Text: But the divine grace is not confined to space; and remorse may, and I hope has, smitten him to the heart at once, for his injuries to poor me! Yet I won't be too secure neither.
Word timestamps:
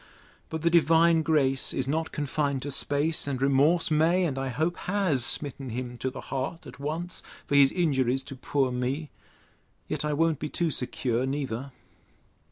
But 0.49 0.63
the 0.63 0.71
divine 0.71 1.21
grace 1.21 1.75
is 1.75 1.87
not 1.87 2.11
confined 2.11 2.63
to 2.63 2.71
space; 2.71 3.27
and 3.27 3.39
remorse 3.39 3.91
may, 3.91 4.23
and 4.25 4.35
I 4.35 4.47
hope 4.49 4.75
has, 4.77 5.23
smitten 5.23 5.69
him 5.69 5.95
to 5.99 6.09
the 6.09 6.21
heart 6.21 6.65
at 6.65 6.79
once, 6.79 7.21
for 7.45 7.53
his 7.53 7.71
injuries 7.71 8.23
to 8.23 8.35
poor 8.35 8.71
me! 8.71 9.11
Yet 9.87 10.03
I 10.03 10.13
won't 10.13 10.39
be 10.39 10.49
too 10.49 10.71
secure 10.71 11.27
neither. 11.27 11.69